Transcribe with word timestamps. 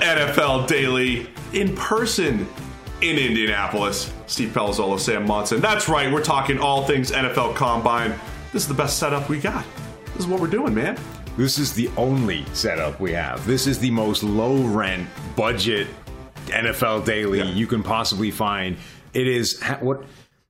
NFL 0.00 0.66
Daily 0.68 1.26
in 1.52 1.74
person 1.76 2.46
in 3.00 3.18
Indianapolis. 3.18 4.12
Steve 4.26 4.50
Palazzolo, 4.50 4.98
Sam 4.98 5.26
Monson. 5.26 5.60
That's 5.60 5.88
right, 5.88 6.12
we're 6.12 6.22
talking 6.22 6.58
all 6.58 6.84
things 6.86 7.10
NFL 7.10 7.54
Combine. 7.54 8.14
This 8.52 8.62
is 8.62 8.68
the 8.68 8.74
best 8.74 8.98
setup 8.98 9.28
we 9.28 9.38
got. 9.38 9.64
This 10.06 10.20
is 10.20 10.26
what 10.26 10.40
we're 10.40 10.46
doing, 10.46 10.74
man. 10.74 10.96
This 11.36 11.58
is 11.58 11.72
the 11.72 11.90
only 11.96 12.44
setup 12.52 13.00
we 13.00 13.12
have. 13.12 13.44
This 13.46 13.66
is 13.66 13.78
the 13.78 13.90
most 13.90 14.22
low 14.22 14.56
rent 14.62 15.08
budget 15.36 15.88
NFL 16.46 17.04
Daily 17.04 17.38
Yeah. 17.38 17.44
you 17.46 17.66
can 17.66 17.82
possibly 17.82 18.30
find. 18.30 18.76
It 19.12 19.26
is 19.26 19.60
what 19.80 20.04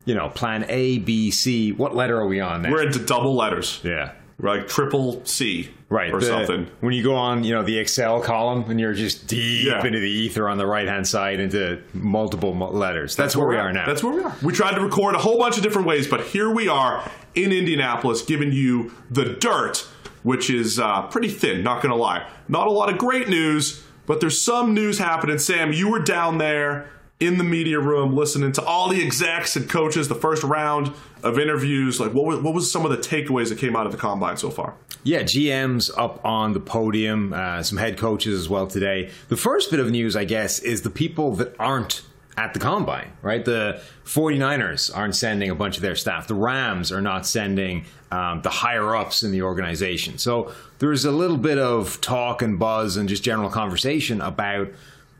you 0.05 0.15
know, 0.15 0.29
plan 0.29 0.67
A, 0.69 0.99
B, 0.99 1.31
C. 1.31 1.73
What 1.73 1.97
letter 1.97 2.19
are 2.21 2.27
we 2.27 2.39
on 2.39 2.61
now? 2.63 2.71
We're 2.71 2.83
into 2.83 2.99
double 2.99 3.35
letters. 3.35 3.81
yeah. 3.83 4.13
We're 4.39 4.57
like 4.59 4.69
triple 4.69 5.25
C 5.25 5.71
Right. 5.95 6.13
or 6.13 6.19
the- 6.19 6.27
something. 6.27 6.67
When 6.81 6.93
you 6.93 7.05
go 7.05 7.15
on, 7.15 7.45
you 7.45 7.55
know, 7.55 7.63
the 7.63 7.79
Excel 7.79 8.21
column 8.21 8.65
and 8.69 8.81
you're 8.81 8.95
just 8.95 9.29
deep 9.29 9.67
Yeah. 9.67 9.87
into 9.87 10.01
the 10.01 10.11
ether 10.11 10.49
on 10.49 10.59
the 10.59 10.67
right 10.67 10.89
hand 10.89 11.07
side 11.07 11.39
into 11.39 11.79
multiple 11.93 12.53
letters. 12.57 13.15
That's, 13.15 13.37
where 13.37 13.47
we 13.47 13.55
we're 13.55 13.61
are 13.61 13.73
now. 13.73 13.87
That's 13.87 14.03
where 14.03 14.13
we 14.13 14.23
are. 14.23 14.35
We 14.43 14.53
tried 14.53 14.75
to 14.75 14.81
record 14.81 15.15
a 15.15 15.19
whole 15.19 15.39
bunch 15.39 15.57
of 15.57 15.63
different 15.63 15.87
ways, 15.87 16.09
but 16.09 16.21
here 16.23 16.51
we 16.51 16.67
are 16.67 17.09
in 17.37 17.53
Indianapolis 17.53 18.23
giving 18.23 18.51
you 18.53 18.93
the 19.11 19.25
dirt, 19.25 19.87
which 20.25 20.51
is 20.51 20.81
uh, 20.81 21.03
pretty 21.03 21.29
thin, 21.29 21.63
not 21.63 21.81
going 21.83 21.91
to 21.93 21.97
lie. 22.01 22.27
Not 22.49 22.67
a 22.67 22.71
lot 22.71 22.91
of 22.91 22.99
great 22.99 23.29
news, 23.29 23.83
but 24.07 24.21
there's 24.21 24.41
some 24.43 24.75
news 24.75 24.99
happening. 24.99 25.39
Sam, 25.39 25.73
you 25.73 25.89
were 25.91 26.01
down 26.01 26.39
there 26.39 26.89
in 27.21 27.39
the 27.39 27.45
media 27.45 27.79
room 27.79 28.15
listening 28.15 28.53
to 28.53 28.63
all 28.65 28.89
the 28.89 29.03
execs 29.05 29.57
and 29.57 29.69
coaches, 29.69 30.09
the 30.09 30.15
first 30.15 30.43
round 30.43 30.93
of 31.23 31.39
interviews. 31.39 32.01
Like, 32.01 32.13
what 32.13 32.25
was, 32.25 32.41
what 32.41 32.55
was 32.55 32.71
some 32.71 32.85
of 32.85 32.91
the 32.91 32.99
takeaways 32.99 33.49
that 33.49 33.59
came 33.59 33.77
out 33.77 33.87
of 33.87 33.93
the 33.93 33.99
combine 33.99 34.37
so 34.37 34.51
far? 34.51 34.75
Yeah, 35.05 35.23
GM's 35.23 35.91
up 35.97 36.25
on 36.25 36.55
the 36.55 36.61
podium, 36.61 37.33
uh, 37.33 37.63
some 37.63 37.79
head 37.79 37.99
coaches 37.99 38.39
as 38.39 38.49
well 38.49 38.67
today. 38.67 39.11
The 39.29 39.37
first 39.37 39.71
bit 39.71 39.81
of 39.81 39.91
news, 39.91 40.17
I 40.17 40.25
guess, 40.25 40.59
is 40.59 40.83
the 40.83 40.91
people 40.91 41.35
that 41.37 41.55
aren't 41.59 42.03
at 42.37 42.53
the 42.53 42.59
combine, 42.59 43.13
right? 43.23 43.45
The 43.45 43.81
49ers 44.05 44.97
aren't 44.97 45.15
sending 45.15 45.51
a 45.51 45.55
bunch 45.55 45.77
of 45.77 45.83
their 45.83 45.95
staff. 45.95 46.27
The 46.27 46.35
Rams 46.35 46.91
are 46.91 47.01
not 47.01 47.27
sending 47.27 47.85
um, 48.11 48.43
the 48.43 48.51
higher 48.51 48.97
ups 48.97 49.23
in 49.23 49.31
the 49.31 49.43
organization. 49.43 50.19
So 50.19 50.53
there's 50.79 51.05
a 51.05 51.13
little 51.13 51.37
bit 51.37 51.59
of 51.59 52.01
talk 52.01 52.43
and 52.43 52.59
buzz 52.59 52.97
and 52.97 53.09
just 53.09 53.23
general 53.23 53.51
conversation 53.51 54.21
about 54.21 54.69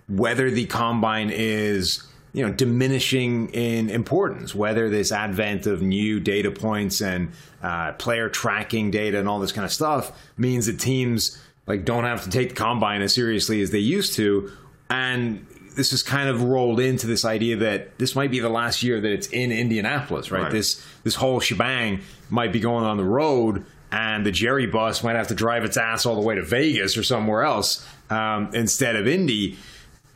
whether 0.09 0.51
the 0.51 0.67
combine 0.67 1.31
is 1.31 2.05
you 2.33 2.45
know 2.47 2.53
diminishing 2.53 3.49
in 3.51 3.89
importance 3.89 4.55
whether 4.55 4.91
this 4.91 5.13
advent 5.13 5.67
of 5.67 5.81
new 5.83 6.21
data 6.21 6.51
points 6.51 7.01
and 7.01 7.31
uh, 7.63 7.93
player 7.93 8.29
tracking 8.29 8.91
data 8.91 9.19
and 9.19 9.29
all 9.29 9.39
this 9.39 9.53
kind 9.53 9.65
of 9.65 9.73
stuff 9.73 10.13
means 10.37 10.67
that 10.67 10.79
teams 10.79 11.41
like 11.67 11.85
don't 11.85 12.05
have 12.05 12.23
to 12.23 12.31
take 12.31 12.51
the 12.51 12.55
combine 12.55 13.03
as 13.03 13.15
seriously 13.15 13.63
as 13.63 13.71
they 13.71 13.79
used 13.79 14.15
to 14.15 14.51
and 14.91 15.47
this 15.75 15.93
is 15.93 16.03
kind 16.03 16.29
of 16.29 16.43
rolled 16.43 16.81
into 16.81 17.07
this 17.07 17.25
idea 17.25 17.57
that 17.57 17.99
this 17.99 18.15
might 18.15 18.31
be 18.31 18.39
the 18.39 18.49
last 18.49 18.83
year 18.83 19.01
that 19.01 19.11
it's 19.11 19.27
in 19.29 19.51
Indianapolis, 19.53 20.31
right? 20.31 20.45
Right. 20.45 20.53
This 20.53 20.85
this 21.03 21.17
whole 21.17 21.41
shebang 21.41 22.01
might 22.31 22.53
be 22.53 22.61
going 22.61 22.85
on 22.85 22.97
the 22.97 23.05
road, 23.05 23.65
and 23.91 24.25
the 24.25 24.31
Jerry 24.31 24.67
bus 24.67 25.03
might 25.03 25.17
have 25.17 25.29
to 25.29 25.35
drive 25.35 25.65
its 25.65 25.77
ass 25.77 26.07
all 26.07 26.15
the 26.15 26.21
way 26.21 26.35
to 26.35 26.43
Vegas 26.43 26.97
or 26.97 27.03
somewhere 27.03 27.43
else 27.43 27.87
um, 28.11 28.51
instead 28.55 28.97
of 28.97 29.07
Indy. 29.07 29.57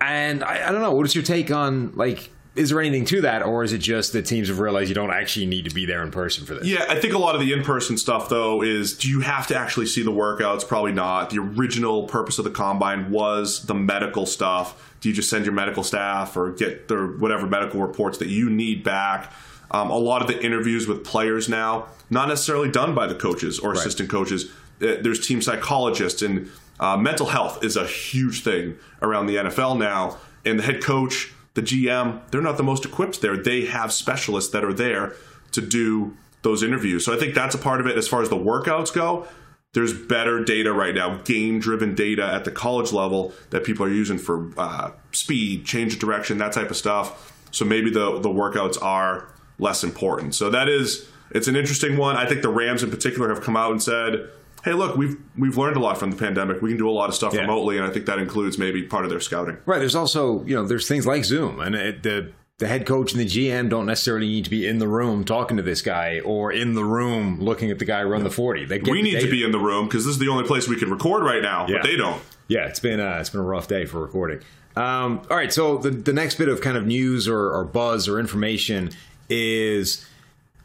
And 0.00 0.44
I, 0.44 0.68
I 0.68 0.72
don't 0.72 0.80
know. 0.80 0.92
What 0.92 1.06
is 1.06 1.14
your 1.14 1.24
take 1.24 1.50
on 1.50 1.92
like? 1.94 2.30
Is 2.56 2.70
there 2.70 2.80
anything 2.80 3.04
to 3.04 3.20
that, 3.20 3.44
or 3.44 3.62
is 3.62 3.72
it 3.72 3.78
just 3.78 4.12
that 4.14 4.26
teams 4.26 4.48
have 4.48 4.58
realized 4.58 4.88
you 4.88 4.94
don't 4.94 5.12
actually 5.12 5.46
need 5.46 5.68
to 5.68 5.74
be 5.74 5.86
there 5.86 6.02
in 6.02 6.10
person 6.10 6.44
for 6.44 6.54
this? 6.54 6.66
Yeah, 6.66 6.84
I 6.88 6.98
think 6.98 7.14
a 7.14 7.18
lot 7.18 7.36
of 7.36 7.40
the 7.40 7.52
in-person 7.52 7.98
stuff 7.98 8.28
though 8.28 8.62
is 8.62 8.96
do 8.98 9.08
you 9.08 9.20
have 9.20 9.46
to 9.48 9.56
actually 9.56 9.86
see 9.86 10.02
the 10.02 10.10
workouts? 10.10 10.66
Probably 10.66 10.90
not. 10.90 11.30
The 11.30 11.38
original 11.38 12.08
purpose 12.08 12.36
of 12.38 12.44
the 12.44 12.50
combine 12.50 13.12
was 13.12 13.64
the 13.66 13.74
medical 13.74 14.26
stuff. 14.26 14.96
Do 15.00 15.08
you 15.08 15.14
just 15.14 15.30
send 15.30 15.44
your 15.44 15.54
medical 15.54 15.84
staff 15.84 16.36
or 16.36 16.50
get 16.50 16.88
their 16.88 17.06
whatever 17.06 17.46
medical 17.46 17.80
reports 17.80 18.18
that 18.18 18.28
you 18.28 18.50
need 18.50 18.82
back? 18.82 19.32
Um, 19.70 19.90
a 19.90 19.98
lot 19.98 20.22
of 20.22 20.26
the 20.26 20.44
interviews 20.44 20.88
with 20.88 21.04
players 21.04 21.48
now, 21.48 21.86
not 22.10 22.26
necessarily 22.26 22.70
done 22.70 22.92
by 22.92 23.06
the 23.06 23.14
coaches 23.14 23.60
or 23.60 23.72
assistant 23.72 24.10
coaches. 24.10 24.50
Uh, 24.82 24.96
There's 25.00 25.24
team 25.24 25.42
psychologists 25.42 26.22
and 26.22 26.50
uh, 26.80 26.96
mental 26.96 27.26
health 27.26 27.64
is 27.64 27.76
a 27.76 27.86
huge 27.86 28.42
thing 28.42 28.76
around 29.02 29.26
the 29.26 29.36
NFL 29.36 29.78
now. 29.78 30.18
And 30.44 30.58
the 30.58 30.62
head 30.62 30.82
coach, 30.82 31.32
the 31.54 31.62
GM, 31.62 32.20
they're 32.30 32.40
not 32.40 32.56
the 32.56 32.62
most 32.62 32.84
equipped 32.84 33.20
there. 33.20 33.36
They 33.36 33.66
have 33.66 33.92
specialists 33.92 34.52
that 34.52 34.64
are 34.64 34.72
there 34.72 35.14
to 35.52 35.60
do 35.60 36.16
those 36.42 36.62
interviews. 36.62 37.04
So 37.04 37.14
I 37.14 37.18
think 37.18 37.34
that's 37.34 37.54
a 37.54 37.58
part 37.58 37.80
of 37.80 37.86
it 37.86 37.96
as 37.96 38.06
far 38.06 38.22
as 38.22 38.28
the 38.28 38.36
workouts 38.36 38.92
go. 38.94 39.26
There's 39.74 39.92
better 39.92 40.42
data 40.42 40.72
right 40.72 40.94
now, 40.94 41.18
game 41.18 41.60
driven 41.60 41.94
data 41.94 42.24
at 42.24 42.44
the 42.44 42.50
college 42.50 42.92
level 42.92 43.34
that 43.50 43.64
people 43.64 43.84
are 43.84 43.92
using 43.92 44.16
for 44.16 44.50
uh, 44.56 44.92
speed, 45.12 45.66
change 45.66 45.92
of 45.94 45.98
direction, 45.98 46.38
that 46.38 46.52
type 46.52 46.70
of 46.70 46.76
stuff. 46.76 47.34
So 47.50 47.64
maybe 47.64 47.90
the, 47.90 48.18
the 48.18 48.30
workouts 48.30 48.80
are 48.82 49.28
less 49.58 49.84
important. 49.84 50.34
So 50.34 50.48
that 50.50 50.68
is, 50.68 51.06
it's 51.32 51.48
an 51.48 51.56
interesting 51.56 51.98
one. 51.98 52.16
I 52.16 52.24
think 52.24 52.42
the 52.42 52.48
Rams 52.48 52.82
in 52.82 52.90
particular 52.90 53.28
have 53.28 53.42
come 53.42 53.56
out 53.56 53.70
and 53.70 53.82
said, 53.82 54.30
hey, 54.64 54.72
look, 54.74 54.96
we've, 54.96 55.16
we've 55.36 55.56
learned 55.56 55.76
a 55.76 55.80
lot 55.80 55.98
from 55.98 56.10
the 56.10 56.16
pandemic. 56.16 56.60
We 56.62 56.70
can 56.70 56.78
do 56.78 56.88
a 56.88 56.92
lot 56.92 57.08
of 57.08 57.14
stuff 57.14 57.32
Yeah. 57.34 57.42
remotely. 57.42 57.76
And 57.78 57.86
I 57.86 57.90
think 57.90 58.06
that 58.06 58.18
includes 58.18 58.58
maybe 58.58 58.82
part 58.82 59.04
of 59.04 59.10
their 59.10 59.20
scouting. 59.20 59.58
Right. 59.66 59.78
There's 59.78 59.94
also, 59.94 60.44
you 60.44 60.54
know, 60.54 60.66
there's 60.66 60.88
things 60.88 61.06
like 61.06 61.24
Zoom, 61.24 61.60
and 61.60 61.74
it, 61.74 62.02
the 62.02 62.32
the 62.58 62.66
head 62.66 62.86
coach 62.86 63.12
and 63.12 63.20
the 63.20 63.24
GM 63.24 63.68
don't 63.70 63.86
necessarily 63.86 64.26
need 64.26 64.42
to 64.42 64.50
be 64.50 64.66
in 64.66 64.80
the 64.80 64.88
room 64.88 65.24
talking 65.24 65.56
to 65.58 65.62
this 65.62 65.80
guy 65.80 66.18
or 66.24 66.50
in 66.50 66.74
the 66.74 66.82
room 66.84 67.38
looking 67.40 67.70
at 67.70 67.78
the 67.78 67.84
guy 67.84 68.02
run 68.02 68.24
the 68.24 68.30
forty. 68.30 68.64
They 68.64 68.80
get 68.80 68.90
We 68.90 69.00
need 69.00 69.20
to 69.20 69.30
be 69.30 69.44
in 69.44 69.52
the 69.52 69.60
room 69.60 69.86
because 69.86 70.04
this 70.04 70.14
is 70.14 70.18
the 70.18 70.26
only 70.28 70.42
place 70.44 70.66
we 70.66 70.74
can 70.76 70.90
record 70.90 71.22
right 71.22 71.40
now, 71.40 71.66
Yeah. 71.68 71.76
but 71.76 71.82
they 71.86 71.94
don't. 71.94 72.20
Yeah, 72.48 72.66
it's 72.66 72.80
been 72.80 72.98
uh, 72.98 73.18
it's 73.20 73.30
been 73.30 73.40
a 73.42 73.44
rough 73.44 73.68
day 73.68 73.84
for 73.84 74.00
recording. 74.00 74.40
Um, 74.74 75.22
all 75.30 75.36
right, 75.36 75.52
so 75.52 75.78
the 75.78 75.90
the 75.90 76.12
next 76.12 76.34
bit 76.34 76.48
of 76.48 76.60
kind 76.60 76.76
of 76.76 76.84
news 76.84 77.28
or, 77.28 77.48
or 77.52 77.62
buzz 77.64 78.08
or 78.08 78.18
information 78.18 78.90
is 79.30 80.04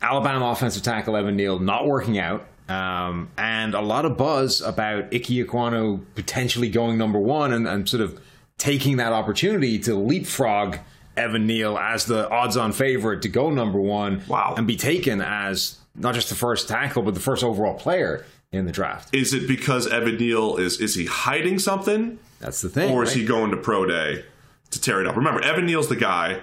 Alabama 0.02 0.48
offensive 0.48 0.81
tackle 0.84 1.16
Evan 1.16 1.36
Neal 1.36 1.60
not 1.60 1.86
working 1.88 2.18
out. 2.18 2.48
Um, 2.69 3.29
and 3.38 3.74
a 3.74 3.81
lot 3.81 4.06
of 4.06 4.18
buzz 4.18 4.62
about 4.62 5.06
Ike 5.13 5.24
Ekwonu 5.28 6.01
potentially 6.16 6.69
going 6.69 6.97
number 6.97 7.19
one 7.19 7.51
and, 7.53 7.68
and 7.68 7.88
sort 7.88 8.01
of 8.01 8.19
taking 8.57 8.97
that 8.97 9.12
opportunity 9.12 9.78
to 9.79 9.96
leapfrog 9.96 10.78
Evan 11.18 11.46
Neal 11.46 11.78
as 11.78 12.06
the 12.06 12.29
odds-on 12.29 12.72
favorite 12.72 13.22
to 13.24 13.29
go 13.29 13.50
number 13.50 13.79
one. 13.79 14.24
Wow. 14.28 14.56
and 14.57 14.66
be 14.66 14.78
taken 14.78 15.22
as 15.22 15.78
not 15.96 16.16
just 16.16 16.29
the 16.29 16.35
first 16.35 16.68
tackle 16.68 17.03
but 17.03 17.13
the 17.13 17.19
first 17.19 17.44
overall 17.44 17.74
player 17.75 18.25
in 18.51 18.66
the 18.66 18.72
draft. 18.72 19.13
Is 19.13 19.34
it 19.34 19.47
because 19.47 19.85
Evan 19.88 20.18
Neal 20.18 20.56
is 20.57 20.80
is 20.80 20.95
he 20.95 21.06
hiding 21.06 21.59
something, 21.59 22.18
That's 22.40 22.62
the 22.62 22.69
thing. 22.69 22.94
or 22.94 23.03
is 23.03 23.09
right? 23.09 23.18
he 23.19 23.25
going 23.25 23.51
to 23.51 23.57
pro 23.57 23.85
day 23.85 24.24
to 24.72 24.81
tear 24.81 25.01
it 25.01 25.07
up? 25.07 25.16
Remember, 25.18 25.41
Evan 25.41 25.66
Neal's 25.66 25.90
the 25.90 25.95
guy. 25.95 26.40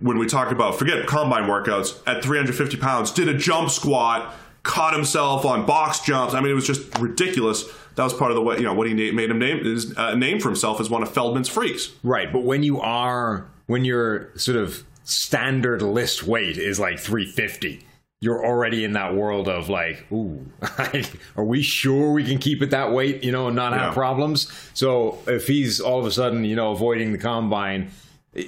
When 0.00 0.18
we 0.18 0.26
talk 0.26 0.50
about 0.50 0.78
forget 0.80 1.06
combine 1.06 1.44
workouts 1.48 1.96
at 2.08 2.24
350 2.24 2.76
pounds, 2.78 3.12
did 3.12 3.28
a 3.28 3.34
jump 3.38 3.70
squat, 3.70 4.34
caught 4.62 4.94
himself 4.94 5.44
on 5.44 5.66
box 5.66 6.00
jumps. 6.00 6.34
I 6.34 6.40
mean, 6.40 6.50
it 6.50 6.54
was 6.54 6.66
just 6.66 6.98
ridiculous. 6.98 7.64
That 7.96 8.04
was 8.04 8.14
part 8.14 8.30
of 8.30 8.36
the 8.36 8.42
way 8.42 8.56
you 8.56 8.62
know 8.62 8.72
what 8.74 8.86
he 8.86 8.94
made 9.12 9.30
him 9.30 9.38
name 9.38 9.64
his 9.64 9.96
uh, 9.98 10.14
name 10.14 10.40
for 10.40 10.48
himself 10.48 10.80
as 10.80 10.88
one 10.88 11.02
of 11.02 11.10
Feldman's 11.12 11.48
freaks. 11.48 11.92
Right, 12.02 12.32
but 12.32 12.42
when 12.44 12.62
you 12.62 12.80
are 12.80 13.46
when 13.66 13.84
your 13.84 14.30
sort 14.36 14.56
of 14.56 14.84
standard 15.04 15.82
list 15.82 16.22
weight 16.24 16.56
is 16.56 16.78
like 16.80 16.98
350, 16.98 17.84
you're 18.20 18.44
already 18.44 18.84
in 18.84 18.92
that 18.92 19.14
world 19.14 19.48
of 19.48 19.68
like, 19.68 20.06
ooh, 20.12 20.46
are 21.36 21.44
we 21.44 21.60
sure 21.62 22.12
we 22.12 22.24
can 22.24 22.38
keep 22.38 22.62
it 22.62 22.70
that 22.70 22.92
weight, 22.92 23.22
you 23.24 23.32
know, 23.32 23.48
and 23.48 23.56
not 23.56 23.72
have 23.72 23.88
Yeah. 23.88 23.92
problems? 23.94 24.50
So 24.74 25.18
if 25.26 25.46
he's 25.46 25.80
all 25.80 25.98
of 26.00 26.06
a 26.06 26.10
sudden, 26.10 26.44
you 26.44 26.54
know, 26.56 26.70
avoiding 26.72 27.12
the 27.12 27.18
combine, 27.18 27.90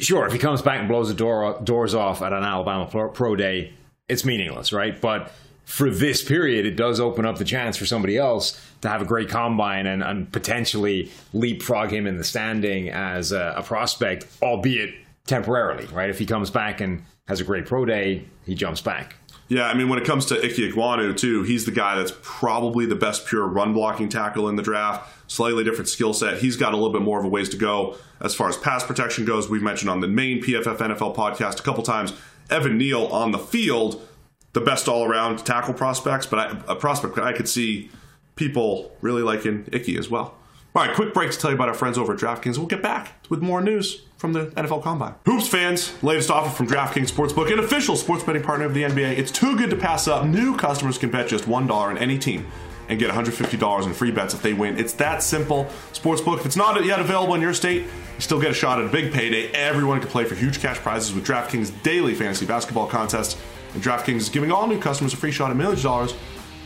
sure, 0.01 0.27
if 0.27 0.33
he 0.33 0.39
comes 0.39 0.63
back 0.63 0.79
and 0.81 0.89
blows 0.89 1.09
the 1.09 1.15
door 1.15 1.61
doors 1.63 1.95
off 1.95 2.23
at 2.23 2.33
an 2.33 2.45
Alabama 2.45 2.87
pro, 2.91 3.09
pro 3.11 3.37
day, 3.37 3.75
it's 4.09 4.25
meaningless, 4.25 4.73
right? 4.73 4.99
But 5.01 5.33
for 5.65 5.91
this 5.91 6.23
period, 6.23 6.67
it 6.67 6.77
does 6.77 7.01
open 7.01 7.25
up 7.25 7.39
the 7.39 7.45
chance 7.45 7.77
for 7.77 7.87
somebody 7.87 8.17
else 8.17 8.61
to 8.83 8.89
have 8.89 9.01
a 9.01 9.05
great 9.05 9.29
combine 9.29 9.87
and, 9.87 10.03
and 10.03 10.31
potentially 10.31 11.11
leapfrog 11.33 11.91
him 11.91 12.07
in 12.07 12.19
the 12.19 12.25
standing 12.25 12.91
as 12.91 13.33
a, 13.33 13.55
a 13.57 13.63
prospect, 13.63 14.27
albeit 14.43 14.95
temporarily, 15.27 15.87
right? 15.87 16.11
If 16.11 16.19
he 16.19 16.27
comes 16.27 16.51
back 16.51 16.81
and 16.81 17.03
has 17.27 17.41
a 17.41 17.45
great 17.45 17.67
pro 17.67 17.85
day, 17.85 18.25
he 18.45 18.55
jumps 18.55 18.83
back. 18.83 19.17
Yeah, 19.49 19.67
I 19.67 19.75
mean, 19.75 19.89
when 19.89 19.99
it 19.99 20.07
comes 20.07 20.27
to 20.27 20.37
Ike 20.37 20.53
Ekwonu, 20.53 21.17
too, 21.17 21.43
he's 21.43 21.67
the 21.67 21.71
guy 21.71 21.97
that's 21.97 22.13
probably 22.23 22.87
the 22.87 22.95
best 22.95 23.27
pure 23.27 23.47
run 23.47 23.75
blocking 23.75 24.09
tackle 24.09 24.49
in 24.49 24.57
the 24.57 24.63
draft. 24.63 25.11
Slightly 25.31 25.65
different 25.65 25.89
skill 25.89 26.15
set. 26.15 26.39
He's 26.39 26.57
got 26.57 26.73
a 26.73 26.77
little 26.77 26.93
bit 26.93 27.03
more 27.03 27.19
of 27.19 27.25
a 27.25 27.29
ways 27.29 27.49
to 27.51 27.57
go 27.57 27.97
as 28.21 28.35
far 28.35 28.49
as 28.49 28.57
pass 28.57 28.85
protection 28.85 29.25
goes. 29.25 29.49
We've 29.49 29.63
mentioned 29.63 29.91
on 29.91 30.01
the 30.01 30.09
main 30.09 30.43
PFF 30.43 30.79
NFL 30.79 31.15
podcast 31.15 31.61
a 31.61 31.63
couple 31.63 31.83
times. 31.83 32.15
Evan 32.51 32.79
Neal 32.79 33.07
on 33.07 33.33
the 33.33 33.39
field, 33.39 34.07
the 34.55 34.61
best 34.61 34.89
all 34.89 35.05
around 35.05 35.45
tackle 35.45 35.75
prospects, 35.75 36.27
but 36.27 36.39
I, 36.39 36.73
a 36.73 36.77
prospect 36.77 37.19
I 37.19 37.33
could 37.33 37.49
see 37.49 37.91
people 38.37 38.97
really 39.03 39.23
liking 39.23 39.69
Icky 39.71 39.99
as 39.99 40.09
well. 40.09 40.37
All 40.77 40.85
right, 40.85 40.95
quick 40.95 41.15
break 41.15 41.31
to 41.31 41.39
tell 41.39 41.51
you 41.51 41.55
about 41.55 41.69
our 41.69 41.75
friends 41.75 41.99
over 41.99 42.15
at 42.15 42.19
DraftKings. 42.19 42.59
We'll 42.59 42.67
get 42.67 42.83
back 42.83 43.13
with 43.29 43.41
more 43.41 43.61
news 43.61 44.03
from 44.17 44.33
the 44.33 44.47
NFL 44.47 44.83
Combine. 44.83 45.15
Hoops 45.25 45.47
fans, 45.47 45.93
latest 46.03 46.31
offer 46.31 46.51
from 46.51 46.67
DraftKings 46.67 47.13
Sportsbook, 47.13 47.53
an 47.53 47.61
official 47.61 47.95
sports 47.95 48.25
betting 48.25 48.43
partner 48.43 48.65
of 48.65 48.75
the 48.75 48.83
NBA. 48.83 49.19
It's 49.19 49.31
too 49.31 49.57
good 49.57 49.71
to 49.71 49.77
pass 49.77 50.09
up. 50.09 50.27
New 50.27 50.57
customers 50.57 50.99
can 50.99 51.11
bet 51.11 51.29
just 51.29 51.45
$1 51.45 51.71
on 51.71 51.99
any 51.99 52.19
team 52.19 52.47
and 52.89 52.99
get 52.99 53.11
$150 53.11 53.87
in 53.87 53.95
free 53.95 54.11
bets 54.11 54.35
if 54.35 54.43
they 54.43 54.53
win. 54.53 54.77
It's 54.77 54.95
that 54.95 55.23
simple. 55.23 55.67
Sportsbook, 55.93 56.41
if 56.41 56.47
it's 56.47 56.57
not 56.57 56.85
yet 56.85 56.99
available 56.99 57.35
in 57.35 57.41
your 57.41 57.55
state, 57.55 57.83
you 57.83 58.21
still 58.21 58.41
get 58.41 58.51
a 58.51 58.55
shot 58.55 58.81
at 58.81 58.87
a 58.87 58.89
big 58.89 59.13
payday. 59.13 59.51
Everyone 59.53 60.01
can 60.01 60.09
play 60.09 60.25
for 60.25 60.35
huge 60.35 60.61
cash 60.61 60.79
prizes 60.79 61.15
with 61.15 61.25
DraftKings 61.25 61.83
daily 61.83 62.15
fantasy 62.15 62.47
basketball 62.47 62.87
contest. 62.87 63.39
And 63.75 63.83
DraftKings 63.83 64.17
is 64.17 64.29
giving 64.29 64.51
all 64.51 64.67
new 64.67 64.79
customers 64.79 65.13
a 65.13 65.17
free 65.17 65.33
shot 65.33 65.51
at 65.51 65.57
millions 65.57 65.81
of 65.81 65.85
dollars 65.85 66.15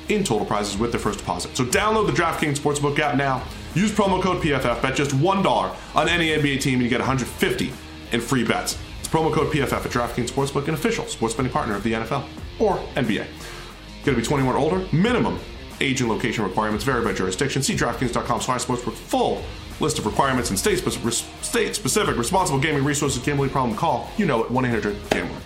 in 0.09 0.25
total 0.25 0.47
prizes 0.47 0.79
with 0.79 0.91
their 0.91 1.01
first 1.01 1.19
deposit. 1.19 1.57
So 1.57 1.65
download 1.65 2.07
the 2.07 2.13
DraftKings 2.13 2.59
Sportsbook 2.59 2.99
app 2.99 3.17
now. 3.17 3.43
Use 3.75 3.93
promo 3.93 4.23
code 4.23 4.43
PFF. 4.43 4.81
Bet 4.81 4.95
just 4.95 5.13
$1 5.13 5.77
on 5.95 6.09
any 6.09 6.29
NBA 6.29 6.61
team 6.61 6.75
and 6.75 6.83
you 6.83 6.89
get 6.89 7.01
150 7.01 7.73
in 8.13 8.21
free 8.21 8.45
bets. 8.45 8.79
It's 9.01 9.09
promo 9.09 9.33
code 9.33 9.53
PFF 9.53 9.73
at 9.73 9.91
DraftKings 9.91 10.31
Sportsbook, 10.31 10.69
an 10.69 10.75
official 10.75 11.07
sports 11.07 11.35
betting 11.35 11.53
partner 11.53 11.75
of 11.75 11.83
the 11.83 11.93
NFL 11.93 12.25
or 12.59 12.77
NBA. 12.95 13.27
Got 14.05 14.13
to 14.13 14.17
be 14.17 14.23
21 14.23 14.55
or 14.55 14.59
older. 14.59 14.87
Minimum 14.93 15.39
age 15.81 16.01
and 16.01 16.11
location 16.11 16.45
requirements 16.45 16.85
vary 16.85 17.05
by 17.05 17.13
jurisdiction. 17.13 17.63
See 17.63 17.75
DraftKings.com 17.75 18.41
slash 18.41 18.65
sportsbook 18.65 18.95
full 18.95 19.43
list 19.81 19.99
of 19.99 20.07
requirements 20.07 20.51
and 20.51 20.59
state 20.59 20.79
specific, 20.79 21.13
state 21.43 21.77
specific 21.77 22.17
responsible 22.17 22.59
gaming 22.59 22.85
resources. 22.85 23.23
Gambling 23.23 23.51
problem? 23.51 23.77
Call 23.77 24.11
you 24.17 24.27
know 24.27 24.43
it 24.43 24.51
1 24.51 24.65
800 24.65 25.11
Gambler. 25.11 25.39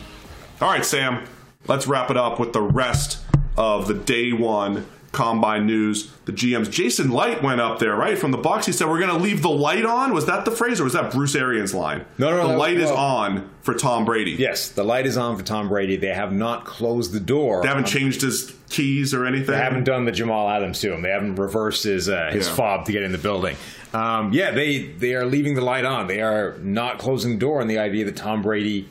All 0.61 0.69
right, 0.69 0.85
Sam. 0.85 1.26
Let's 1.69 1.87
wrap 1.87 2.11
it 2.11 2.17
up 2.17 2.38
with 2.41 2.53
the 2.53 2.62
rest 2.62 3.19
of 3.56 3.87
the 3.88 3.94
day 3.94 4.32
one 4.32 4.87
combine 5.12 5.67
news. 5.67 6.11
The 6.25 6.32
GM's 6.32 6.69
Jason 6.70 7.11
Licht 7.11 7.43
went 7.43 7.61
up 7.61 7.79
there, 7.79 7.94
right? 7.94 8.17
From 8.19 8.31
the 8.31 8.38
box, 8.38 8.64
he 8.67 8.73
said, 8.73 8.88
We're 8.88 8.99
going 8.99 9.11
to 9.14 9.23
leave 9.23 9.43
the 9.43 9.50
light 9.50 9.85
on. 9.85 10.14
Was 10.14 10.25
that 10.26 10.44
the 10.47 10.50
phrase, 10.50 10.81
or 10.81 10.85
was 10.85 10.94
that 10.94 11.12
Bruce 11.12 11.35
Arians' 11.35 11.75
line? 11.75 12.05
No, 12.19 12.31
no, 12.31 12.47
The 12.47 12.53
no, 12.55 12.59
light 12.59 12.79
is 12.79 12.91
on 12.91 13.50
for 13.61 13.75
Tom 13.75 14.05
Brady. 14.06 14.32
Yes, 14.32 14.70
the 14.70 14.82
light 14.85 15.05
is 15.06 15.17
on 15.19 15.37
for 15.37 15.43
Tom 15.44 15.69
Brady. 15.69 15.97
They 15.97 16.14
have 16.14 16.32
not 16.32 16.64
closed 16.64 17.12
the 17.12 17.20
door. 17.20 17.61
They 17.62 17.69
haven't 17.69 17.87
changed 17.87 18.23
his 18.23 18.55
keys 18.70 19.12
or 19.12 19.26
anything. 19.26 19.49
They 19.50 19.58
haven't 19.58 19.85
done 19.85 20.06
the 20.06 20.12
Jamal 20.12 20.49
Adams 20.49 20.81
to 20.81 20.93
him. 20.94 21.03
They 21.03 21.11
haven't 21.11 21.35
reversed 21.37 21.85
his 21.85 22.08
uh, 22.08 22.31
his 22.32 22.49
Yeah. 22.49 22.55
fob 22.55 22.87
to 22.87 22.93
get 22.93 23.03
in 23.03 23.12
the 23.12 23.19
building. 23.19 23.56
Um, 23.93 24.32
yeah, 24.32 24.50
they 24.53 24.85
they 24.87 25.15
are 25.15 25.26
leaving 25.26 25.55
the 25.55 25.61
light 25.61 25.85
on. 25.85 26.06
They 26.06 26.23
are 26.23 26.56
not 26.62 26.99
closing 26.99 27.32
the 27.35 27.38
door 27.38 27.61
on 27.61 27.69
the 27.69 27.79
idea 27.79 28.06
that 28.06 28.17
Tom 28.17 28.41
Brady 28.41 28.88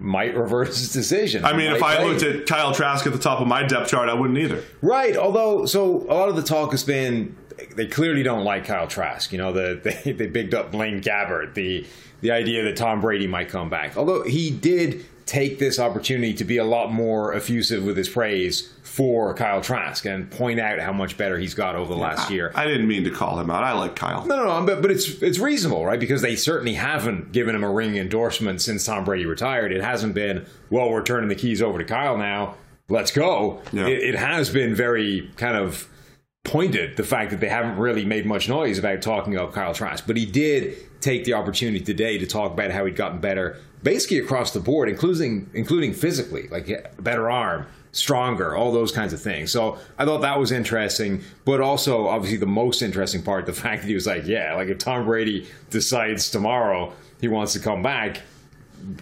might 0.00 0.34
reverse 0.34 0.78
his 0.78 0.92
decision. 0.92 1.44
I 1.44 1.52
mean, 1.52 1.72
if 1.72 1.82
I 1.82 2.02
looked 2.02 2.22
at 2.22 2.46
Kyle 2.46 2.72
Trask 2.72 3.06
at 3.06 3.12
the 3.12 3.18
top 3.18 3.40
of 3.40 3.46
my 3.46 3.62
depth 3.62 3.90
chart, 3.90 4.08
I 4.08 4.14
wouldn't 4.14 4.38
either. 4.38 4.64
Right. 4.82 5.16
Although, 5.16 5.66
so 5.66 6.02
a 6.08 6.14
lot 6.14 6.28
of 6.28 6.36
the 6.36 6.42
talk 6.42 6.70
has 6.72 6.84
been 6.84 7.36
they 7.76 7.86
clearly 7.86 8.22
don't 8.22 8.44
like 8.44 8.64
Kyle 8.64 8.86
Trask. 8.86 9.32
You 9.32 9.38
know, 9.38 9.52
the, 9.52 9.80
they 10.04 10.12
they 10.12 10.26
bigged 10.26 10.54
up 10.54 10.72
Blaine 10.72 11.00
Gabbert. 11.00 11.54
The 11.54 11.86
the 12.20 12.30
idea 12.30 12.64
that 12.64 12.76
Tom 12.76 13.00
Brady 13.00 13.26
might 13.26 13.48
come 13.48 13.70
back. 13.70 13.96
Although 13.96 14.24
he 14.24 14.50
did 14.50 15.06
take 15.30 15.60
this 15.60 15.78
opportunity 15.78 16.34
to 16.34 16.42
be 16.42 16.56
a 16.56 16.64
lot 16.64 16.90
more 16.90 17.32
effusive 17.32 17.84
with 17.84 17.96
his 17.96 18.08
praise 18.08 18.68
for 18.82 19.32
Kyle 19.32 19.60
Trask 19.60 20.04
and 20.04 20.28
point 20.28 20.58
out 20.58 20.80
how 20.80 20.92
much 20.92 21.16
better 21.16 21.38
he's 21.38 21.54
got 21.54 21.76
over 21.76 21.94
the 21.94 22.00
last 22.00 22.32
year. 22.32 22.50
I 22.56 22.66
didn't 22.66 22.88
mean 22.88 23.04
to 23.04 23.12
call 23.12 23.38
him 23.38 23.48
out. 23.48 23.62
I 23.62 23.70
like 23.74 23.94
Kyle. 23.94 24.26
No, 24.26 24.36
no, 24.36 24.58
no, 24.58 24.66
but 24.66 24.82
but 24.82 24.90
it's 24.90 25.22
it's 25.22 25.38
reasonable, 25.38 25.86
right? 25.86 26.00
Because 26.00 26.20
they 26.20 26.34
certainly 26.34 26.74
haven't 26.74 27.30
given 27.30 27.54
him 27.54 27.62
a 27.62 27.70
ring 27.70 27.96
endorsement 27.96 28.60
since 28.60 28.84
Tom 28.84 29.04
Brady 29.04 29.24
retired. 29.24 29.70
It 29.70 29.84
hasn't 29.84 30.14
been, 30.14 30.46
well, 30.68 30.90
we're 30.90 31.04
turning 31.04 31.28
the 31.28 31.36
keys 31.36 31.62
over 31.62 31.78
to 31.78 31.84
Kyle 31.84 32.18
now. 32.18 32.56
Let's 32.88 33.12
go. 33.12 33.62
Yeah. 33.72 33.86
It, 33.86 34.02
it 34.02 34.14
has 34.16 34.50
been 34.50 34.74
very 34.74 35.30
kind 35.36 35.56
of 35.56 35.88
pointed 36.44 36.96
the 36.96 37.04
fact 37.04 37.30
that 37.30 37.40
they 37.40 37.48
haven't 37.48 37.76
really 37.76 38.04
made 38.04 38.26
much 38.26 38.48
noise 38.48 38.78
about 38.78 39.02
talking 39.02 39.34
about 39.34 39.52
Kyle 39.52 39.74
Trask, 39.74 40.06
but 40.06 40.16
he 40.16 40.24
did 40.26 40.76
take 41.00 41.24
the 41.24 41.34
opportunity 41.34 41.80
today 41.80 42.18
to 42.18 42.26
talk 42.26 42.52
about 42.52 42.70
how 42.70 42.84
he'd 42.84 42.96
gotten 42.96 43.20
better, 43.20 43.58
basically 43.82 44.18
across 44.18 44.52
the 44.52 44.60
board, 44.60 44.88
including 44.88 45.50
including 45.54 45.92
physically, 45.92 46.48
like 46.48 46.94
better 47.02 47.30
arm, 47.30 47.66
stronger, 47.92 48.56
all 48.56 48.72
those 48.72 48.92
kinds 48.92 49.12
of 49.12 49.20
things. 49.20 49.52
So 49.52 49.78
I 49.98 50.04
thought 50.04 50.22
that 50.22 50.38
was 50.38 50.50
interesting, 50.50 51.22
but 51.44 51.60
also 51.60 52.06
obviously 52.08 52.38
the 52.38 52.46
most 52.46 52.82
interesting 52.82 53.22
part, 53.22 53.46
the 53.46 53.52
fact 53.64 53.82
that 53.82 53.88
he 53.88 53.94
was 53.94 54.06
like, 54.06 54.26
yeah, 54.26 54.54
like 54.54 54.68
if 54.68 54.78
Tom 54.78 55.04
Brady 55.04 55.46
decides 55.68 56.30
tomorrow 56.30 56.92
he 57.20 57.28
wants 57.28 57.52
to 57.52 57.60
come 57.60 57.82
back, 57.82 58.22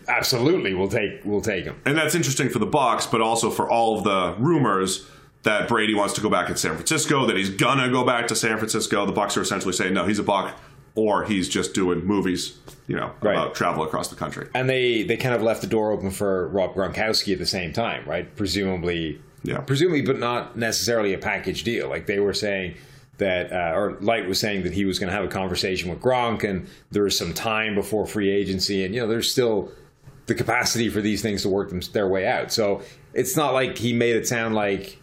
absolutely, 0.08 0.74
we'll 0.74 0.88
take 0.88 1.20
we'll 1.24 1.40
take 1.40 1.64
him. 1.64 1.80
And 1.84 1.96
that's 1.96 2.16
interesting 2.16 2.48
for 2.48 2.58
the 2.58 2.66
Bucs, 2.66 3.08
but 3.10 3.20
also 3.20 3.50
for 3.50 3.70
all 3.70 3.98
of 3.98 4.04
the 4.04 4.34
rumors 4.42 5.06
that 5.48 5.66
Brady 5.66 5.94
wants 5.94 6.12
to 6.14 6.20
go 6.20 6.28
back 6.28 6.50
in 6.50 6.56
San 6.56 6.74
Francisco, 6.74 7.24
that 7.26 7.36
he's 7.36 7.48
gonna 7.48 7.88
go 7.90 8.04
back 8.04 8.28
to 8.28 8.36
San 8.36 8.58
Francisco. 8.58 9.06
The 9.06 9.12
Bucs 9.14 9.36
are 9.36 9.40
essentially 9.40 9.72
saying, 9.72 9.94
no, 9.94 10.04
he's 10.04 10.18
a 10.18 10.22
Buc, 10.22 10.52
or 10.94 11.24
he's 11.24 11.48
just 11.48 11.72
doing 11.74 12.04
movies, 12.04 12.58
you 12.86 12.96
know, 12.96 13.12
Right. 13.22 13.32
about 13.32 13.54
travel 13.54 13.82
across 13.82 14.08
the 14.08 14.16
country. 14.16 14.48
And 14.54 14.68
they 14.68 15.04
they 15.04 15.16
kind 15.16 15.34
of 15.34 15.42
left 15.42 15.62
the 15.62 15.66
door 15.66 15.90
open 15.90 16.10
for 16.10 16.48
Rob 16.48 16.74
Gronkowski 16.74 17.32
at 17.32 17.38
the 17.38 17.46
same 17.46 17.72
time, 17.72 18.02
right? 18.06 18.34
Presumably, 18.36 19.20
Yeah. 19.42 19.58
presumably, 19.60 20.02
but 20.02 20.18
not 20.18 20.58
necessarily 20.58 21.14
a 21.14 21.18
package 21.18 21.64
deal. 21.64 21.88
Like 21.88 22.06
they 22.06 22.18
were 22.20 22.34
saying 22.34 22.74
that, 23.16 23.50
uh, 23.52 23.72
or 23.74 23.96
Licht 24.00 24.28
was 24.28 24.38
saying 24.38 24.64
that 24.64 24.74
he 24.74 24.84
was 24.84 24.98
going 24.98 25.08
to 25.08 25.14
have 25.16 25.24
a 25.24 25.28
conversation 25.28 25.88
with 25.90 26.00
Gronk, 26.00 26.44
and 26.44 26.66
there 26.92 27.04
was 27.04 27.16
some 27.16 27.32
time 27.32 27.74
before 27.74 28.06
free 28.06 28.30
agency, 28.30 28.84
and 28.84 28.94
you 28.94 29.00
know, 29.00 29.08
there's 29.08 29.30
still 29.32 29.72
the 30.26 30.34
capacity 30.34 30.88
for 30.90 31.00
these 31.00 31.22
things 31.22 31.40
to 31.42 31.48
work 31.48 31.70
them, 31.70 31.80
their 31.94 32.06
way 32.06 32.26
out. 32.26 32.52
So 32.52 32.82
it's 33.14 33.34
not 33.36 33.54
like 33.54 33.78
he 33.78 33.92
made 33.94 34.14
it 34.14 34.28
sound 34.28 34.54
like 34.54 34.97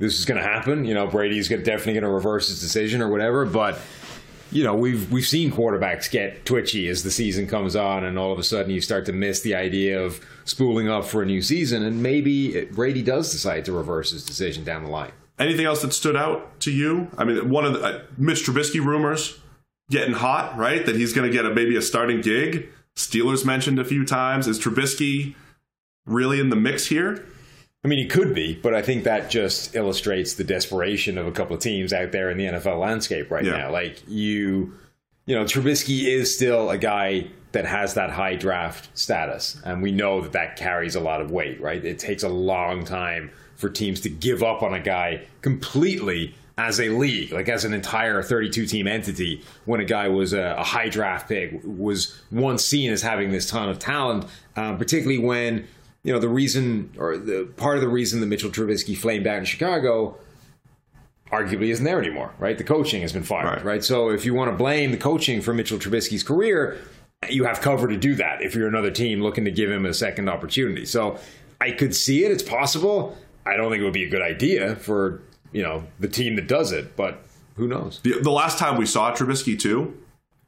this 0.00 0.18
is 0.18 0.24
going 0.24 0.40
to 0.40 0.46
happen. 0.46 0.84
You 0.84 0.94
know, 0.94 1.06
Brady's 1.06 1.48
gonna, 1.48 1.62
definitely 1.62 1.92
going 1.92 2.04
to 2.04 2.10
reverse 2.10 2.48
his 2.48 2.60
decision 2.60 3.00
or 3.00 3.08
whatever, 3.08 3.44
but 3.46 3.78
you 4.50 4.64
know, 4.64 4.74
we've 4.74 5.10
we've 5.12 5.26
seen 5.26 5.52
quarterbacks 5.52 6.10
get 6.10 6.44
twitchy 6.44 6.88
as 6.88 7.04
the 7.04 7.10
season 7.10 7.46
comes 7.46 7.76
on, 7.76 8.02
and 8.02 8.18
all 8.18 8.32
of 8.32 8.38
a 8.38 8.42
sudden 8.42 8.72
you 8.72 8.80
start 8.80 9.06
to 9.06 9.12
miss 9.12 9.42
the 9.42 9.54
idea 9.54 10.02
of 10.02 10.20
spooling 10.44 10.88
up 10.88 11.04
for 11.04 11.22
a 11.22 11.26
new 11.26 11.40
season, 11.40 11.84
and 11.84 12.02
maybe 12.02 12.56
it, 12.56 12.74
Brady 12.74 13.02
does 13.02 13.30
decide 13.30 13.64
to 13.66 13.72
reverse 13.72 14.10
his 14.10 14.24
decision 14.24 14.64
down 14.64 14.82
the 14.82 14.90
line. 14.90 15.12
Anything 15.38 15.66
else 15.66 15.82
that 15.82 15.92
stood 15.92 16.16
out 16.16 16.58
to 16.60 16.72
you? 16.72 17.08
I 17.16 17.24
mean, 17.24 17.48
one 17.48 17.64
of 17.64 17.74
the 17.74 17.82
uh, 17.82 18.02
Mitch 18.18 18.44
Trubisky 18.44 18.84
rumors 18.84 19.38
getting 19.88 20.14
hot, 20.14 20.56
right? 20.58 20.84
That 20.84 20.96
he's 20.96 21.12
going 21.12 21.30
to 21.30 21.32
get 21.32 21.46
a, 21.46 21.54
maybe 21.54 21.76
a 21.76 21.82
starting 21.82 22.20
gig. 22.20 22.68
Steelers 22.96 23.44
mentioned 23.44 23.78
a 23.78 23.84
few 23.84 24.04
times. 24.04 24.48
Is 24.48 24.58
Trubisky 24.58 25.34
really 26.06 26.40
in 26.40 26.50
the 26.50 26.56
mix 26.56 26.86
here? 26.86 27.24
I 27.84 27.88
mean, 27.88 27.98
he 27.98 28.06
could 28.06 28.34
be, 28.34 28.54
but 28.54 28.74
I 28.74 28.82
think 28.82 29.04
that 29.04 29.30
just 29.30 29.74
illustrates 29.74 30.34
the 30.34 30.44
desperation 30.44 31.16
of 31.16 31.26
a 31.26 31.32
couple 31.32 31.56
of 31.56 31.62
teams 31.62 31.92
out 31.94 32.12
there 32.12 32.30
in 32.30 32.36
the 32.36 32.44
NFL 32.44 32.78
landscape 32.78 33.30
right 33.30 33.44
Yeah. 33.44 33.52
now. 33.56 33.70
Like 33.72 34.02
you, 34.06 34.74
you 35.26 35.34
know, 35.34 35.44
Trubisky 35.44 36.04
is 36.06 36.34
still 36.34 36.68
a 36.70 36.76
guy 36.78 37.28
that 37.52 37.64
has 37.64 37.94
that 37.94 38.10
high 38.10 38.36
draft 38.36 38.90
status, 38.96 39.60
and 39.64 39.82
we 39.82 39.92
know 39.92 40.20
that 40.20 40.32
that 40.32 40.56
carries 40.56 40.94
a 40.94 41.00
lot 41.00 41.20
of 41.20 41.30
weight, 41.30 41.60
right? 41.60 41.82
It 41.84 41.98
takes 41.98 42.22
a 42.22 42.28
long 42.28 42.84
time 42.84 43.30
for 43.56 43.68
teams 43.68 44.00
to 44.02 44.08
give 44.10 44.42
up 44.42 44.62
on 44.62 44.72
a 44.74 44.80
guy 44.80 45.22
completely 45.40 46.34
as 46.58 46.78
a 46.80 46.90
league, 46.90 47.32
like 47.32 47.48
as 47.48 47.64
an 47.64 47.72
entire 47.72 48.22
32 48.22 48.66
team 48.66 48.86
entity, 48.86 49.42
when 49.64 49.80
a 49.80 49.84
guy 49.84 50.08
was 50.08 50.32
a, 50.34 50.54
a 50.58 50.62
high 50.62 50.88
draft 50.90 51.26
pick, 51.28 51.58
was 51.64 52.20
once 52.30 52.64
seen 52.64 52.90
as 52.92 53.00
having 53.02 53.30
this 53.30 53.48
ton 53.48 53.68
of 53.70 53.78
talent, 53.78 54.26
um, 54.56 54.76
particularly 54.76 55.18
when, 55.18 55.66
you 56.02 56.12
know, 56.12 56.18
the 56.18 56.28
reason 56.28 56.92
or 56.98 57.16
the 57.18 57.44
part 57.56 57.76
of 57.76 57.82
the 57.82 57.88
reason 57.88 58.20
that 58.20 58.26
Mitchell 58.26 58.50
Trubisky 58.50 58.96
flamed 58.96 59.26
out 59.26 59.38
in 59.38 59.44
Chicago 59.44 60.16
arguably 61.30 61.68
isn't 61.68 61.84
there 61.84 62.00
anymore, 62.00 62.32
right? 62.38 62.58
The 62.58 62.64
coaching 62.64 63.02
has 63.02 63.12
been 63.12 63.22
fired, 63.22 63.46
Right. 63.46 63.64
right? 63.64 63.84
So 63.84 64.08
if 64.10 64.24
you 64.24 64.34
want 64.34 64.50
to 64.50 64.56
blame 64.56 64.90
the 64.90 64.96
coaching 64.96 65.40
for 65.40 65.54
Mitchell 65.54 65.78
Trubisky's 65.78 66.24
career, 66.24 66.78
you 67.28 67.44
have 67.44 67.60
cover 67.60 67.86
to 67.86 67.96
do 67.96 68.14
that 68.16 68.42
if 68.42 68.54
you're 68.54 68.66
another 68.66 68.90
team 68.90 69.20
looking 69.22 69.44
to 69.44 69.50
give 69.50 69.70
him 69.70 69.86
a 69.86 69.94
second 69.94 70.28
opportunity. 70.28 70.84
So 70.86 71.18
I 71.60 71.70
could 71.72 71.94
see 71.94 72.24
it. 72.24 72.32
It's 72.32 72.42
possible. 72.42 73.16
I 73.46 73.56
don't 73.56 73.70
think 73.70 73.80
it 73.82 73.84
would 73.84 73.92
be 73.92 74.04
a 74.04 74.08
good 74.10 74.22
idea 74.22 74.74
for, 74.76 75.20
you 75.52 75.62
know, 75.62 75.84
the 76.00 76.08
team 76.08 76.34
that 76.36 76.48
does 76.48 76.72
it, 76.72 76.96
but 76.96 77.22
who 77.56 77.68
knows? 77.68 78.00
The, 78.02 78.18
the 78.20 78.30
last 78.30 78.58
time 78.58 78.76
we 78.78 78.86
saw 78.86 79.12
Trubisky 79.14 79.58
too, 79.58 79.96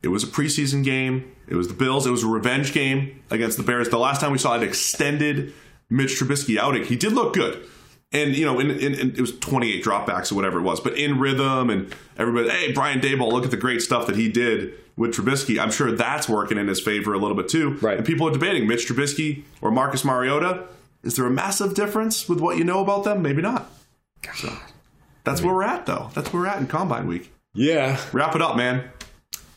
it 0.02 0.08
was 0.08 0.24
a 0.24 0.26
preseason 0.26 0.84
game. 0.84 1.30
It 1.48 1.54
was 1.54 1.68
the 1.68 1.74
Bills. 1.74 2.06
It 2.06 2.10
was 2.10 2.22
a 2.24 2.26
revenge 2.28 2.72
game 2.72 3.22
against 3.30 3.56
the 3.56 3.62
Bears. 3.62 3.88
The 3.88 3.98
last 3.98 4.20
time 4.20 4.32
we 4.32 4.38
saw 4.38 4.54
an 4.54 4.62
extended 4.62 5.52
Mitch 5.90 6.18
Trubisky 6.18 6.58
outing, 6.58 6.84
he 6.84 6.96
did 6.96 7.12
look 7.12 7.34
good. 7.34 7.64
And 8.12 8.36
you 8.36 8.44
know, 8.44 8.58
in, 8.60 8.70
in, 8.70 8.94
in- 8.94 9.10
it 9.12 9.20
was 9.20 9.38
28 9.38 9.82
dropbacks 9.84 10.30
or 10.30 10.34
whatever 10.34 10.58
it 10.58 10.62
was, 10.62 10.80
but 10.80 10.98
in 10.98 11.18
rhythm 11.18 11.70
and 11.70 11.94
everybody, 12.18 12.50
hey, 12.50 12.72
Brian 12.72 13.00
Daboll, 13.00 13.32
look 13.32 13.44
at 13.44 13.50
the 13.50 13.56
great 13.56 13.80
stuff 13.80 14.06
that 14.06 14.16
he 14.16 14.28
did 14.28 14.74
with 14.96 15.14
Trubisky. 15.14 15.58
I'm 15.58 15.70
sure 15.70 15.90
that's 15.92 16.28
working 16.28 16.58
in 16.58 16.68
his 16.68 16.80
favor 16.80 17.14
a 17.14 17.18
little 17.18 17.36
bit 17.36 17.48
too. 17.48 17.78
Right. 17.80 17.96
And 17.96 18.06
people 18.06 18.28
are 18.28 18.32
debating 18.32 18.66
Mitch 18.68 18.86
Trubisky 18.86 19.44
or 19.62 19.70
Marcus 19.70 20.04
Mariota. 20.04 20.64
Is 21.02 21.16
there 21.16 21.24
a 21.26 21.30
massive 21.30 21.74
difference 21.74 22.28
with 22.28 22.40
what 22.40 22.58
you 22.58 22.64
know 22.64 22.80
about 22.80 23.04
them? 23.04 23.22
Maybe 23.22 23.40
not. 23.42 23.70
So 24.34 24.52
that's 25.24 25.40
where 25.42 25.54
we're 25.54 25.62
at, 25.64 25.86
though. 25.86 26.10
That's 26.14 26.32
where 26.32 26.42
we're 26.42 26.48
at 26.48 26.58
in 26.58 26.66
Combine 26.66 27.06
Week. 27.06 27.32
Yeah. 27.54 27.98
Wrap 28.12 28.36
it 28.36 28.42
up, 28.42 28.56
man. 28.56 28.88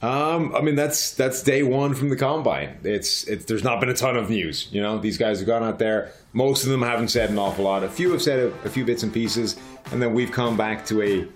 Um, 0.01 0.53
I 0.55 0.61
mean 0.61 0.75
that's 0.75 1.11
that's 1.11 1.41
day 1.41 1.63
one 1.63 1.95
from 1.95 2.09
the 2.09 2.15
combine. 2.15 2.77
It's 2.83 3.23
it's 3.25 3.45
there's 3.45 3.63
not 3.63 3.79
been 3.79 3.89
a 3.89 3.93
ton 3.93 4.17
of 4.17 4.29
news. 4.29 4.67
You 4.71 4.81
know, 4.81 4.99
these 4.99 5.17
guys 5.17 5.39
have 5.39 5.47
gone 5.47 5.63
out 5.63 5.79
there. 5.79 6.11
Most 6.33 6.63
of 6.63 6.69
them 6.69 6.81
haven't 6.81 7.07
said 7.07 7.29
an 7.29 7.39
awful 7.39 7.63
lot. 7.63 7.83
A 7.83 7.89
few 7.89 8.11
have 8.11 8.21
said 8.21 8.39
a, 8.39 8.47
a 8.65 8.69
few 8.69 8.85
bits 8.85 9.03
and 9.03 9.13
pieces, 9.13 9.57
and 9.91 10.01
then 10.01 10.13
we've 10.13 10.31
come 10.31 10.57
back 10.57 10.85
to 10.87 11.01
a 11.01 11.27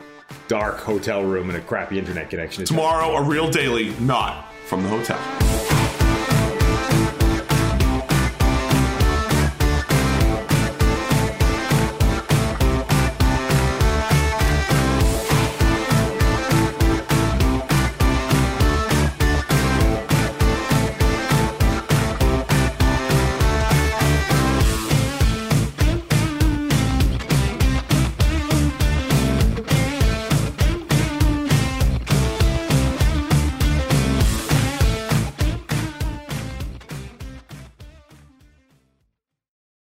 dark 0.47 0.77
hotel 0.77 1.23
room 1.23 1.49
and 1.49 1.57
a 1.57 1.61
crappy 1.61 1.97
internet 1.97 2.29
connection. 2.29 2.65
Tomorrow, 2.65 3.15
a 3.15 3.23
real 3.23 3.49
daily, 3.49 3.89
not 4.01 4.45
from 4.65 4.83
the 4.83 4.89
hotel. 4.89 5.38